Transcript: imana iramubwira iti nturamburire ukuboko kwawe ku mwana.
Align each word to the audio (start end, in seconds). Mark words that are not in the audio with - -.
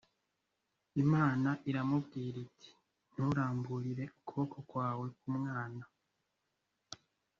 imana 1.03 1.49
iramubwira 1.69 2.37
iti 2.47 2.69
nturamburire 3.11 4.03
ukuboko 4.19 4.57
kwawe 4.69 5.05
ku 5.17 5.27
mwana. 5.37 5.83